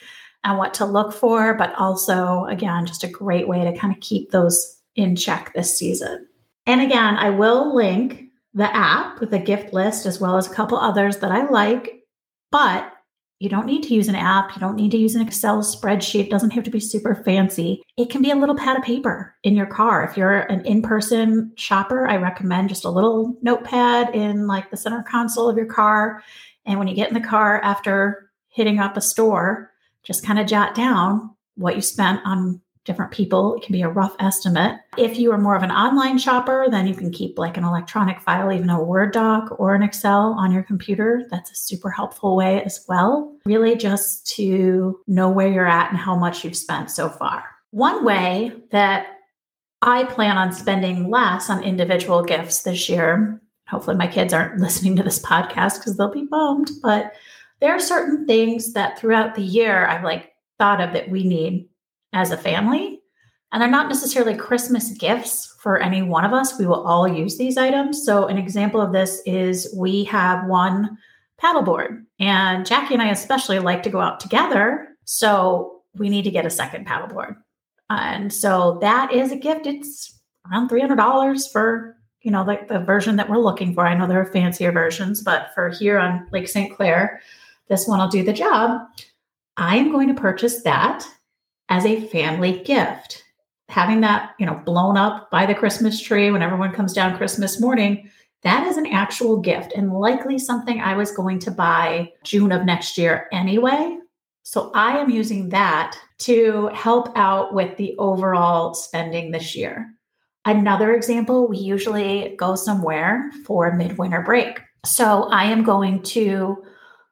and 0.44 0.58
what 0.58 0.74
to 0.76 0.86
look 0.86 1.14
for. 1.14 1.54
But 1.54 1.74
also, 1.76 2.46
again, 2.46 2.86
just 2.86 3.04
a 3.04 3.10
great 3.10 3.48
way 3.48 3.64
to 3.64 3.78
kind 3.78 3.94
of 3.94 4.02
keep 4.02 4.32
those 4.32 4.78
in 4.96 5.16
check 5.16 5.54
this 5.54 5.78
season. 5.78 6.28
And 6.66 6.82
again, 6.82 7.16
I 7.16 7.30
will 7.30 7.74
link 7.74 8.26
the 8.54 8.76
app 8.76 9.22
with 9.22 9.34
a 9.34 9.40
gift 9.40 9.74
list 9.74 10.06
as 10.06 10.20
well 10.20 10.36
as 10.36 10.48
a 10.48 10.54
couple 10.54 10.78
others 10.78 11.18
that 11.18 11.32
I 11.32 11.50
like. 11.50 12.04
But 12.52 12.92
you 13.40 13.50
don't 13.50 13.68
need 13.68 13.84
to 13.84 13.94
use 13.94 14.08
an 14.08 14.16
app. 14.16 14.56
You 14.56 14.60
don't 14.60 14.76
need 14.76 14.92
to 14.92 14.98
use 14.98 15.16
an 15.16 15.22
Excel 15.22 15.62
spreadsheet. 15.62 16.26
It 16.26 16.32
doesn't 16.32 16.52
have 16.52 16.64
to 16.64 16.72
be 16.72 16.80
super 16.80 17.14
fancy. 17.14 17.84
It 17.96 18.10
can 18.10 18.22
be 18.22 18.32
a 18.32 18.36
little 18.36 18.56
pad 18.56 18.78
of 18.78 18.84
paper 18.84 19.36
in 19.44 19.56
your 19.56 19.68
car. 19.68 20.04
If 20.04 20.18
you're 20.18 20.40
an 20.40 20.66
in 20.66 20.82
person 20.82 21.52
shopper, 21.56 22.08
I 22.08 22.18
recommend 22.18 22.70
just 22.70 22.84
a 22.84 22.90
little 22.90 23.38
notepad 23.44 24.16
in 24.16 24.48
like 24.48 24.72
the 24.72 24.78
center 24.78 25.04
console 25.04 25.50
of 25.50 25.56
your 25.56 25.68
car. 25.68 26.24
And 26.68 26.78
when 26.78 26.88
you 26.88 26.96
get 26.96 27.08
in 27.08 27.14
the 27.14 27.28
car 27.28 27.60
after 27.64 28.30
hitting 28.50 28.80
up 28.80 28.98
a 28.98 29.02
store, 29.02 29.72
just 30.04 30.26
kind 30.26 30.38
of 30.38 30.48
jot 30.48 30.76
down 30.76 31.32
what 31.56 31.76
you 31.76 31.82
spent 31.82 32.22
on 32.26 32.62
different 32.88 33.12
people. 33.12 33.56
It 33.56 33.64
can 33.64 33.74
be 33.74 33.82
a 33.82 33.90
rough 33.90 34.16
estimate. 34.20 34.80
If 34.98 35.20
you 35.20 35.32
are 35.32 35.38
more 35.38 35.56
of 35.56 35.64
an 35.64 35.72
online 35.72 36.18
shopper, 36.18 36.68
then 36.70 36.88
you 36.88 36.96
can 36.96 37.12
keep 37.12 37.38
like 37.38 37.58
an 37.58 37.66
electronic 37.66 38.22
file, 38.22 38.52
even 38.52 38.70
a 38.70 38.82
Word 38.82 39.12
doc 39.12 39.60
or 39.60 39.76
an 39.76 39.84
Excel 39.84 40.36
on 40.40 40.52
your 40.52 40.64
computer. 40.64 41.28
That's 41.30 41.52
a 41.52 41.56
super 41.56 41.90
helpful 41.90 42.38
way 42.38 42.64
as 42.64 42.86
well. 42.88 43.36
Really, 43.46 43.76
just 43.76 44.26
to 44.36 45.00
know 45.06 45.30
where 45.30 45.50
you're 45.52 45.68
at 45.68 45.90
and 45.90 46.00
how 46.00 46.16
much 46.16 46.44
you've 46.44 46.56
spent 46.56 46.90
so 46.90 47.10
far. 47.10 47.44
One 47.72 48.06
way 48.06 48.54
that 48.72 49.08
I 49.82 50.06
plan 50.06 50.38
on 50.38 50.54
spending 50.54 51.10
less 51.10 51.50
on 51.50 51.64
individual 51.64 52.24
gifts 52.24 52.64
this 52.64 52.88
year. 52.90 53.42
Hopefully, 53.70 53.96
my 53.98 54.08
kids 54.08 54.34
aren't 54.34 54.60
listening 54.62 54.96
to 54.96 55.04
this 55.04 55.20
podcast 55.20 55.80
because 55.80 55.98
they'll 55.98 56.12
be 56.12 56.26
bummed, 56.26 56.72
but 56.82 57.14
there 57.60 57.76
are 57.76 57.80
certain 57.80 58.26
things 58.26 58.74
that 58.74 59.00
throughout 59.00 59.36
the 59.36 59.42
year 59.42 59.88
I've 59.88 60.04
like 60.04 60.34
thought 60.60 60.82
of 60.82 60.94
that 60.94 61.10
we 61.10 61.24
need 61.24 61.70
as 62.14 62.32
a 62.32 62.38
family. 62.38 63.02
And 63.52 63.62
they're 63.62 63.70
not 63.70 63.88
necessarily 63.88 64.36
Christmas 64.36 64.92
gifts 64.92 65.56
for 65.60 65.80
any 65.80 66.02
one 66.02 66.26
of 66.26 66.34
us. 66.34 66.60
We 66.60 66.66
will 66.66 66.86
all 66.86 67.08
use 67.08 67.38
these 67.38 67.58
items. 67.58 68.04
So, 68.04 68.28
an 68.28 68.38
example 68.38 68.82
of 68.82 68.92
this 68.92 69.22
is 69.26 69.74
we 69.76 70.04
have 70.06 70.48
one 70.48 70.98
paddleboard, 71.42 72.04
and 72.20 72.66
Jackie 72.66 72.96
and 72.96 73.04
I 73.04 73.10
especially 73.10 73.60
like 73.60 73.84
to 73.84 73.90
go 73.90 74.02
out 74.02 74.20
together. 74.20 74.90
So, 75.06 75.82
we 75.96 76.10
need 76.10 76.24
to 76.24 76.32
get 76.32 76.46
a 76.46 76.50
second 76.50 76.86
paddleboard. 76.86 77.38
And 77.90 78.34
so, 78.34 78.80
that 78.82 79.14
is 79.14 79.32
a 79.32 79.38
gift. 79.38 79.66
It's 79.66 80.20
around 80.52 80.70
$300 80.70 81.52
for 81.52 81.96
you 82.28 82.32
know 82.32 82.44
like 82.44 82.68
the 82.68 82.80
version 82.80 83.16
that 83.16 83.30
we're 83.30 83.38
looking 83.38 83.74
for 83.74 83.88
i 83.88 83.96
know 83.96 84.06
there 84.06 84.22
are 84.22 84.26
fancier 84.26 84.72
versions 84.72 85.24
but 85.24 85.50
for 85.56 85.70
here 85.70 85.98
on 85.98 86.28
lake 86.32 86.48
st 86.48 86.76
clair 86.76 87.22
this 87.70 87.88
one 87.88 88.00
will 88.00 88.10
do 88.10 88.24
the 88.24 88.34
job 88.34 88.82
i 89.56 89.76
am 89.78 89.92
going 89.92 90.08
to 90.08 90.22
purchase 90.22 90.62
that 90.64 91.08
as 91.70 91.86
a 91.86 92.08
family 92.08 92.60
gift. 92.64 93.24
Having 93.70 94.02
that, 94.02 94.34
you 94.40 94.46
know, 94.46 94.62
blown 94.66 94.98
up 94.98 95.30
by 95.30 95.46
the 95.46 95.56
Christmas 95.56 96.02
tree 96.02 96.32
when 96.32 96.42
everyone 96.42 96.72
comes 96.72 96.94
down 96.94 97.18
Christmas 97.18 97.60
morning, 97.60 98.10
that 98.44 98.66
is 98.68 98.78
an 98.78 98.88
actual 98.88 99.38
gift 99.38 99.74
and 99.76 99.92
likely 99.92 100.40
something 100.40 100.80
I 100.80 100.96
was 100.96 101.12
going 101.12 101.40
to 101.40 101.52
buy 101.52 102.14
June 102.24 102.52
of 102.52 102.66
next 102.66 102.98
year 102.98 103.28
anyway. 103.34 103.98
So 104.44 104.72
I 104.74 104.98
am 104.98 105.10
using 105.10 105.50
that 105.50 105.98
to 106.20 106.70
help 106.74 107.10
out 107.18 107.54
with 107.54 107.76
the 107.76 107.96
overall 107.98 108.74
spending 108.74 109.32
this 109.32 109.56
year. 109.56 109.94
Another 110.48 110.96
example, 110.96 111.46
we 111.50 111.58
usually 111.58 112.34
go 112.38 112.56
somewhere 112.56 113.30
for 113.44 113.70
midwinter 113.74 114.22
break. 114.22 114.62
So 114.86 115.24
I 115.24 115.44
am 115.44 115.62
going 115.62 116.02
to 116.04 116.64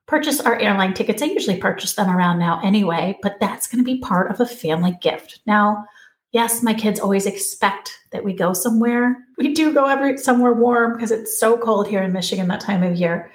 purchase 0.08 0.40
our 0.40 0.58
airline 0.58 0.94
tickets. 0.94 1.22
I 1.22 1.26
usually 1.26 1.58
purchase 1.58 1.96
them 1.96 2.10
around 2.10 2.40
now 2.40 2.62
anyway, 2.64 3.18
but 3.22 3.36
that's 3.42 3.68
going 3.68 3.84
to 3.84 3.92
be 3.92 4.00
part 4.00 4.32
of 4.32 4.40
a 4.40 4.46
family 4.46 4.98
gift. 5.02 5.42
Now, 5.46 5.84
yes, 6.32 6.64
my 6.64 6.74
kids 6.74 6.98
always 6.98 7.26
expect 7.26 8.00
that 8.14 8.24
we 8.24 8.32
go 8.32 8.54
somewhere. 8.54 9.18
We 9.38 9.54
do 9.54 9.74
go 9.74 9.86
every 9.86 10.18
somewhere 10.18 10.54
warm 10.54 10.94
because 10.94 11.12
it's 11.12 11.38
so 11.38 11.58
cold 11.58 11.90
here 11.90 12.02
in 12.02 12.14
Michigan 12.14 12.48
that 12.48 12.62
time 12.62 12.84
of 12.84 12.96
year. 12.96 13.30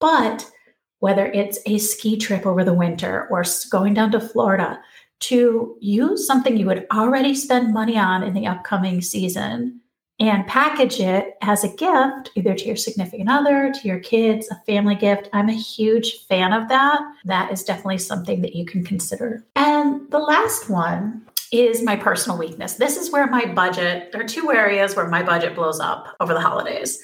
But 0.00 0.50
whether 0.98 1.26
it's 1.26 1.60
a 1.64 1.78
ski 1.78 2.16
trip 2.16 2.44
over 2.44 2.64
the 2.64 2.74
winter 2.74 3.28
or 3.30 3.44
going 3.70 3.94
down 3.94 4.10
to 4.12 4.20
Florida, 4.20 4.80
to 5.22 5.76
use 5.80 6.26
something 6.26 6.56
you 6.56 6.66
would 6.66 6.86
already 6.92 7.34
spend 7.34 7.72
money 7.72 7.96
on 7.96 8.22
in 8.22 8.34
the 8.34 8.46
upcoming 8.46 9.00
season 9.00 9.80
and 10.18 10.46
package 10.46 11.00
it 11.00 11.36
as 11.42 11.64
a 11.64 11.68
gift, 11.68 12.30
either 12.34 12.54
to 12.54 12.64
your 12.64 12.76
significant 12.76 13.28
other, 13.30 13.72
to 13.72 13.88
your 13.88 13.98
kids, 14.00 14.48
a 14.50 14.56
family 14.66 14.94
gift. 14.94 15.28
I'm 15.32 15.48
a 15.48 15.54
huge 15.54 16.26
fan 16.26 16.52
of 16.52 16.68
that. 16.68 17.00
That 17.24 17.52
is 17.52 17.64
definitely 17.64 17.98
something 17.98 18.42
that 18.42 18.54
you 18.54 18.64
can 18.64 18.84
consider. 18.84 19.44
And 19.56 20.10
the 20.10 20.18
last 20.18 20.68
one 20.68 21.26
is 21.52 21.82
my 21.82 21.96
personal 21.96 22.38
weakness. 22.38 22.74
This 22.74 22.96
is 22.96 23.10
where 23.10 23.26
my 23.26 23.46
budget, 23.46 24.12
there 24.12 24.22
are 24.22 24.28
two 24.28 24.52
areas 24.52 24.96
where 24.96 25.08
my 25.08 25.22
budget 25.22 25.54
blows 25.54 25.80
up 25.80 26.08
over 26.20 26.34
the 26.34 26.40
holidays. 26.40 27.00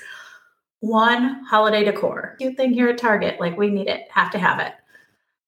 One, 0.81 1.45
holiday 1.45 1.85
decor. 1.85 2.37
Cute 2.39 2.57
thing 2.57 2.73
here 2.73 2.89
at 2.89 2.99
Target, 2.99 3.41
like 3.41 3.57
we 3.57 3.71
need 3.71 3.89
it, 3.89 4.09
have 4.11 4.31
to 4.31 4.39
have 4.39 4.61
it 4.61 4.75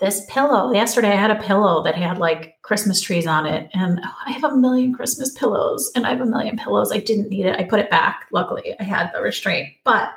this 0.00 0.24
pillow. 0.28 0.72
Yesterday, 0.72 1.10
I 1.10 1.16
had 1.16 1.30
a 1.30 1.42
pillow 1.42 1.82
that 1.84 1.94
had 1.94 2.18
like 2.18 2.56
Christmas 2.62 3.00
trees 3.00 3.26
on 3.26 3.46
it, 3.46 3.70
and 3.74 4.00
oh, 4.02 4.14
I 4.26 4.32
have 4.32 4.44
a 4.44 4.56
million 4.56 4.94
Christmas 4.94 5.36
pillows, 5.38 5.90
and 5.94 6.06
I 6.06 6.10
have 6.10 6.20
a 6.20 6.26
million 6.26 6.56
pillows. 6.56 6.90
I 6.90 6.98
didn't 6.98 7.28
need 7.28 7.46
it. 7.46 7.58
I 7.58 7.64
put 7.64 7.80
it 7.80 7.90
back. 7.90 8.26
Luckily, 8.32 8.74
I 8.80 8.82
had 8.82 9.10
the 9.12 9.20
restraint, 9.20 9.68
but 9.84 10.10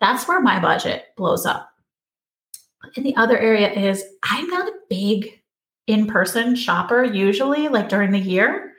that's 0.00 0.28
where 0.28 0.40
my 0.40 0.60
budget 0.60 1.06
blows 1.16 1.44
up. 1.44 1.70
And 2.94 3.04
the 3.04 3.16
other 3.16 3.36
area 3.36 3.70
is 3.70 4.04
I'm 4.22 4.46
not 4.46 4.68
a 4.68 4.78
big 4.88 5.40
in 5.86 6.06
person 6.06 6.54
shopper 6.54 7.04
usually, 7.04 7.68
like 7.68 7.88
during 7.88 8.12
the 8.12 8.18
year. 8.18 8.72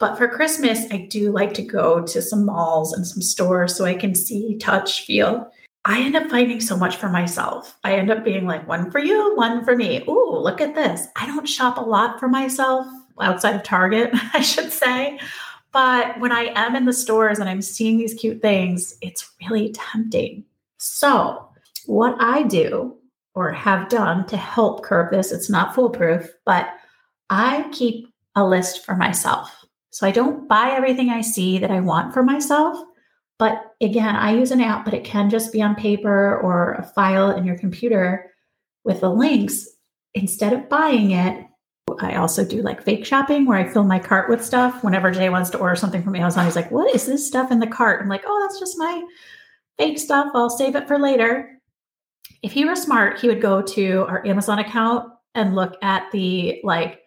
But 0.00 0.16
for 0.16 0.28
Christmas, 0.28 0.90
I 0.90 1.06
do 1.10 1.30
like 1.30 1.54
to 1.54 1.62
go 1.62 2.04
to 2.04 2.20
some 2.20 2.44
malls 2.44 2.92
and 2.92 3.06
some 3.06 3.22
stores 3.22 3.76
so 3.76 3.84
I 3.84 3.94
can 3.94 4.14
see, 4.14 4.58
touch, 4.58 5.04
feel. 5.04 5.50
I 5.86 6.00
end 6.00 6.16
up 6.16 6.30
finding 6.30 6.60
so 6.60 6.76
much 6.76 6.96
for 6.96 7.08
myself. 7.08 7.76
I 7.84 7.94
end 7.96 8.10
up 8.10 8.24
being 8.24 8.46
like, 8.46 8.66
one 8.66 8.90
for 8.90 8.98
you, 8.98 9.36
one 9.36 9.64
for 9.64 9.76
me. 9.76 10.02
Ooh, 10.08 10.38
look 10.38 10.60
at 10.60 10.74
this. 10.74 11.06
I 11.16 11.26
don't 11.26 11.48
shop 11.48 11.76
a 11.76 11.82
lot 11.82 12.18
for 12.18 12.28
myself 12.28 12.86
outside 13.20 13.54
of 13.54 13.62
Target, 13.62 14.10
I 14.32 14.40
should 14.40 14.72
say. 14.72 15.18
But 15.72 16.18
when 16.20 16.32
I 16.32 16.52
am 16.54 16.74
in 16.76 16.86
the 16.86 16.92
stores 16.92 17.38
and 17.38 17.48
I'm 17.48 17.60
seeing 17.60 17.98
these 17.98 18.14
cute 18.14 18.40
things, 18.40 18.96
it's 19.02 19.30
really 19.42 19.72
tempting. 19.72 20.44
So, 20.78 21.48
what 21.86 22.16
I 22.18 22.44
do 22.44 22.96
or 23.34 23.52
have 23.52 23.88
done 23.88 24.26
to 24.28 24.36
help 24.36 24.84
curb 24.84 25.10
this, 25.10 25.32
it's 25.32 25.50
not 25.50 25.74
foolproof, 25.74 26.30
but 26.46 26.68
I 27.28 27.68
keep 27.72 28.08
a 28.36 28.44
list 28.44 28.84
for 28.84 28.94
myself. 28.94 29.64
So 29.90 30.06
I 30.06 30.12
don't 30.12 30.48
buy 30.48 30.70
everything 30.70 31.10
I 31.10 31.20
see 31.20 31.58
that 31.58 31.70
I 31.70 31.80
want 31.80 32.14
for 32.14 32.22
myself. 32.22 32.78
But 33.38 33.74
again, 33.80 34.14
I 34.14 34.34
use 34.34 34.50
an 34.50 34.60
app, 34.60 34.84
but 34.84 34.94
it 34.94 35.04
can 35.04 35.28
just 35.28 35.52
be 35.52 35.60
on 35.60 35.74
paper 35.74 36.38
or 36.38 36.74
a 36.74 36.84
file 36.84 37.30
in 37.30 37.44
your 37.44 37.58
computer 37.58 38.32
with 38.84 39.00
the 39.00 39.10
links. 39.10 39.66
Instead 40.14 40.52
of 40.52 40.68
buying 40.68 41.10
it, 41.10 41.44
I 42.00 42.14
also 42.16 42.44
do 42.44 42.62
like 42.62 42.82
fake 42.82 43.04
shopping 43.04 43.46
where 43.46 43.58
I 43.58 43.68
fill 43.68 43.84
my 43.84 43.98
cart 43.98 44.30
with 44.30 44.44
stuff. 44.44 44.82
Whenever 44.82 45.10
Jay 45.10 45.28
wants 45.28 45.50
to 45.50 45.58
order 45.58 45.76
something 45.76 46.02
from 46.02 46.16
Amazon, 46.16 46.44
he's 46.44 46.56
like, 46.56 46.70
What 46.70 46.94
is 46.94 47.06
this 47.06 47.26
stuff 47.26 47.50
in 47.50 47.58
the 47.58 47.66
cart? 47.66 48.00
I'm 48.00 48.08
like, 48.08 48.22
Oh, 48.26 48.40
that's 48.40 48.58
just 48.58 48.78
my 48.78 49.04
fake 49.78 49.98
stuff. 49.98 50.30
I'll 50.34 50.50
save 50.50 50.76
it 50.76 50.88
for 50.88 50.98
later. 50.98 51.58
If 52.42 52.52
he 52.52 52.64
were 52.64 52.76
smart, 52.76 53.20
he 53.20 53.28
would 53.28 53.42
go 53.42 53.60
to 53.62 54.06
our 54.08 54.26
Amazon 54.26 54.58
account 54.58 55.12
and 55.34 55.54
look 55.54 55.76
at 55.82 56.10
the 56.12 56.60
like 56.64 57.00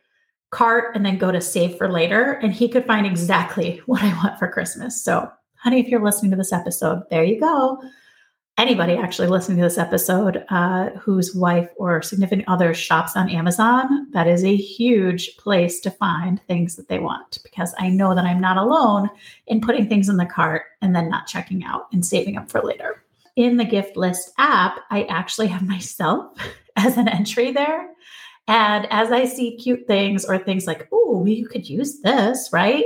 cart 0.51 0.95
and 0.95 1.05
then 1.05 1.17
go 1.17 1.31
to 1.31 1.41
save 1.41 1.77
for 1.77 1.91
later. 1.91 2.33
And 2.33 2.53
he 2.53 2.69
could 2.69 2.85
find 2.85 3.05
exactly 3.05 3.81
what 3.85 4.03
I 4.03 4.13
want 4.15 4.37
for 4.37 4.47
Christmas. 4.47 5.03
So 5.03 5.31
honey, 5.61 5.79
if 5.79 5.87
you're 5.87 6.03
listening 6.03 6.31
to 6.31 6.37
this 6.37 6.53
episode, 6.53 7.03
there 7.09 7.23
you 7.23 7.39
go. 7.39 7.81
Anybody 8.57 8.93
actually 8.93 9.27
listening 9.27 9.57
to 9.57 9.63
this 9.63 9.77
episode 9.77 10.43
uh, 10.49 10.89
whose 10.91 11.35
wife 11.35 11.69
or 11.77 12.01
significant 12.01 12.47
other 12.47 12.73
shops 12.73 13.15
on 13.15 13.29
Amazon, 13.29 14.09
that 14.13 14.27
is 14.27 14.43
a 14.43 14.55
huge 14.55 15.37
place 15.37 15.79
to 15.81 15.91
find 15.91 16.41
things 16.41 16.75
that 16.75 16.87
they 16.87 16.97
want 16.97 17.37
because 17.43 17.75
I 17.77 17.89
know 17.89 18.15
that 18.15 18.25
I'm 18.25 18.41
not 18.41 18.57
alone 18.57 19.11
in 19.45 19.61
putting 19.61 19.87
things 19.87 20.09
in 20.09 20.17
the 20.17 20.25
cart 20.25 20.63
and 20.81 20.95
then 20.95 21.07
not 21.07 21.27
checking 21.27 21.63
out 21.63 21.87
and 21.91 22.03
saving 22.03 22.35
up 22.35 22.49
for 22.49 22.61
later. 22.63 23.03
In 23.35 23.57
the 23.57 23.65
gift 23.65 23.95
list 23.95 24.33
app, 24.39 24.79
I 24.89 25.03
actually 25.03 25.47
have 25.47 25.61
myself 25.67 26.35
as 26.75 26.97
an 26.97 27.07
entry 27.07 27.51
there. 27.51 27.91
And 28.47 28.87
as 28.89 29.11
I 29.11 29.25
see 29.25 29.57
cute 29.57 29.85
things 29.85 30.25
or 30.25 30.39
things 30.39 30.65
like, 30.65 30.87
oh, 30.91 31.25
you 31.25 31.47
could 31.47 31.69
use 31.69 31.99
this, 31.99 32.49
right? 32.51 32.85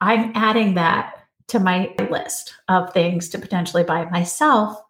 I'm 0.00 0.32
adding 0.34 0.74
that 0.74 1.25
to 1.48 1.60
my 1.60 1.94
list 2.10 2.54
of 2.68 2.92
things 2.92 3.28
to 3.30 3.38
potentially 3.38 3.84
buy 3.84 4.04
myself. 4.06 4.80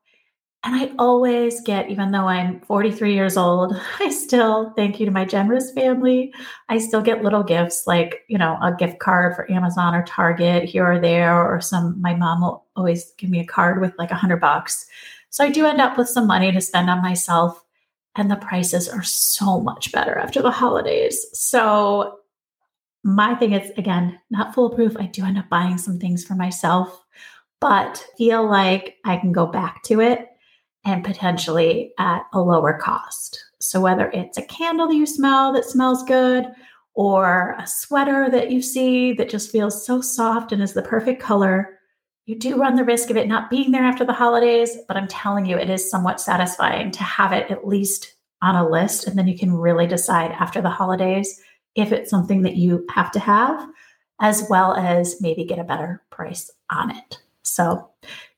And 0.64 0.74
I 0.74 0.90
always 0.98 1.60
get, 1.60 1.90
even 1.90 2.10
though 2.10 2.26
I'm 2.26 2.60
43 2.62 3.14
years 3.14 3.36
old, 3.36 3.80
I 4.00 4.10
still 4.10 4.72
thank 4.74 4.98
you 4.98 5.06
to 5.06 5.12
my 5.12 5.24
generous 5.24 5.70
family. 5.70 6.34
I 6.68 6.78
still 6.78 7.02
get 7.02 7.22
little 7.22 7.44
gifts 7.44 7.86
like, 7.86 8.24
you 8.28 8.36
know, 8.36 8.58
a 8.60 8.74
gift 8.76 8.98
card 8.98 9.36
for 9.36 9.50
Amazon 9.50 9.94
or 9.94 10.02
Target 10.02 10.64
here 10.64 10.90
or 10.90 10.98
there, 10.98 11.40
or 11.40 11.60
some, 11.60 12.00
my 12.00 12.14
mom 12.14 12.40
will 12.40 12.64
always 12.74 13.12
give 13.12 13.30
me 13.30 13.40
a 13.40 13.46
card 13.46 13.80
with 13.80 13.92
like 13.98 14.10
a 14.10 14.16
hundred 14.16 14.40
bucks. 14.40 14.86
So 15.30 15.44
I 15.44 15.50
do 15.50 15.66
end 15.66 15.80
up 15.80 15.96
with 15.96 16.08
some 16.08 16.26
money 16.26 16.50
to 16.50 16.60
spend 16.60 16.90
on 16.90 17.02
myself. 17.02 17.62
And 18.18 18.30
the 18.30 18.36
prices 18.36 18.88
are 18.88 19.02
so 19.02 19.60
much 19.60 19.92
better 19.92 20.18
after 20.18 20.40
the 20.40 20.50
holidays. 20.50 21.26
So 21.34 22.20
my 23.06 23.34
thing 23.36 23.52
is, 23.52 23.70
again, 23.78 24.18
not 24.30 24.54
foolproof. 24.54 24.96
I 24.98 25.06
do 25.06 25.24
end 25.24 25.38
up 25.38 25.48
buying 25.48 25.78
some 25.78 25.98
things 25.98 26.24
for 26.24 26.34
myself, 26.34 27.04
but 27.60 28.04
feel 28.18 28.48
like 28.48 28.96
I 29.04 29.16
can 29.16 29.32
go 29.32 29.46
back 29.46 29.82
to 29.84 30.00
it 30.00 30.28
and 30.84 31.04
potentially 31.04 31.92
at 31.98 32.22
a 32.32 32.40
lower 32.40 32.78
cost. 32.78 33.42
So, 33.60 33.80
whether 33.80 34.10
it's 34.10 34.38
a 34.38 34.42
candle 34.42 34.88
that 34.88 34.96
you 34.96 35.06
smell 35.06 35.52
that 35.52 35.64
smells 35.64 36.02
good, 36.02 36.46
or 36.94 37.54
a 37.58 37.66
sweater 37.66 38.28
that 38.30 38.50
you 38.50 38.62
see 38.62 39.12
that 39.12 39.28
just 39.28 39.52
feels 39.52 39.86
so 39.86 40.00
soft 40.00 40.50
and 40.50 40.62
is 40.62 40.72
the 40.72 40.82
perfect 40.82 41.22
color, 41.22 41.78
you 42.24 42.36
do 42.36 42.56
run 42.56 42.74
the 42.74 42.84
risk 42.84 43.10
of 43.10 43.16
it 43.16 43.28
not 43.28 43.50
being 43.50 43.70
there 43.70 43.84
after 43.84 44.04
the 44.04 44.12
holidays. 44.12 44.76
But 44.88 44.96
I'm 44.96 45.06
telling 45.06 45.46
you, 45.46 45.56
it 45.56 45.70
is 45.70 45.88
somewhat 45.88 46.20
satisfying 46.20 46.90
to 46.92 47.04
have 47.04 47.32
it 47.32 47.50
at 47.50 47.68
least 47.68 48.14
on 48.42 48.56
a 48.56 48.68
list. 48.68 49.06
And 49.06 49.16
then 49.16 49.28
you 49.28 49.38
can 49.38 49.52
really 49.52 49.86
decide 49.86 50.32
after 50.32 50.60
the 50.60 50.70
holidays 50.70 51.40
if 51.76 51.92
it's 51.92 52.10
something 52.10 52.42
that 52.42 52.56
you 52.56 52.86
have 52.94 53.10
to 53.12 53.20
have, 53.20 53.68
as 54.20 54.46
well 54.48 54.74
as 54.74 55.20
maybe 55.20 55.44
get 55.44 55.58
a 55.58 55.64
better 55.64 56.02
price 56.10 56.50
on 56.70 56.90
it. 56.90 57.20
So, 57.42 57.90